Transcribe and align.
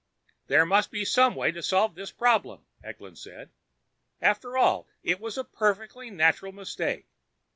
"There 0.47 0.65
must 0.65 0.89
be 0.89 1.05
some 1.05 1.35
way 1.35 1.51
to 1.51 1.61
solve 1.61 1.93
this 1.93 2.11
problem," 2.11 2.65
Eklund 2.83 3.19
said. 3.19 3.51
"After 4.19 4.57
all 4.57 4.87
it 5.03 5.19
was 5.19 5.37
a 5.37 5.43
perfectly 5.43 6.09
natural 6.09 6.53
mistake. 6.53 7.05